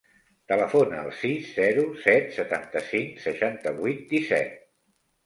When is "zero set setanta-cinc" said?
1.57-3.21